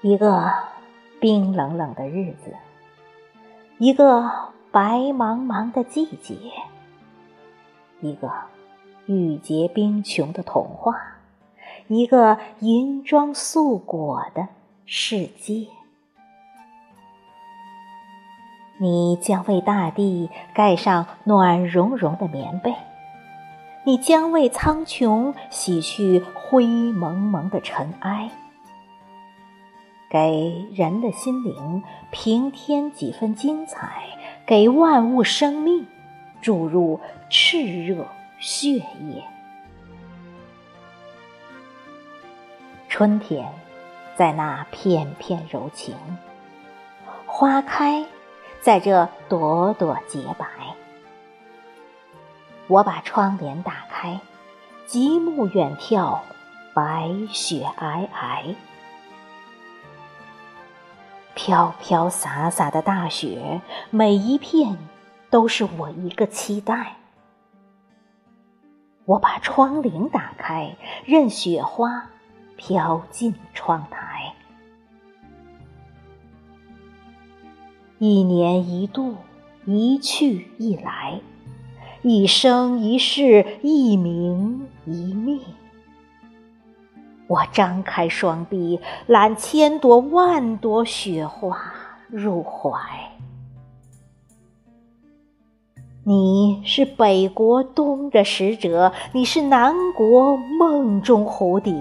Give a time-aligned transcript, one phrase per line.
[0.00, 0.52] 一个
[1.20, 2.54] 冰冷冷的日子，
[3.78, 4.30] 一个
[4.70, 6.36] 白茫茫的季节，
[8.00, 8.30] 一个
[9.06, 11.16] 郁结冰琼的童话，
[11.88, 14.46] 一个银装素裹的
[14.86, 15.66] 世界。
[18.80, 22.72] 你将为大地盖上暖融融的棉被，
[23.82, 28.30] 你将为苍穹洗去灰蒙蒙的尘埃。
[30.10, 34.06] 给人的心灵平添几分精彩，
[34.46, 35.86] 给万物生命
[36.40, 36.98] 注入
[37.30, 38.06] 炽热
[38.38, 39.22] 血液。
[42.88, 43.52] 春天
[44.16, 45.94] 在那片片柔情，
[47.26, 48.04] 花开
[48.62, 50.46] 在这朵朵洁白。
[52.66, 54.18] 我把窗帘打开，
[54.86, 56.18] 极目远眺，
[56.74, 58.54] 白雪皑皑。
[61.38, 64.76] 飘飘洒洒的大雪，每一片
[65.30, 66.96] 都是我一个期待。
[69.04, 72.10] 我把窗棂打开，任雪花
[72.56, 74.34] 飘进窗台。
[78.00, 79.14] 一年一度，
[79.64, 81.20] 一去一来，
[82.02, 85.38] 一生一世，一明一灭。
[87.28, 91.56] 我张开双臂，揽千朵万朵雪花
[92.08, 92.70] 入怀。
[96.04, 101.74] 你是北国冬的使者，你是南国梦中蝴蝶。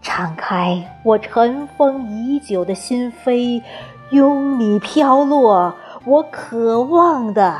[0.00, 3.62] 敞开我尘封已久的心扉，
[4.10, 7.56] 拥你飘落我渴望的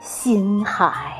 [0.00, 1.14] 心海。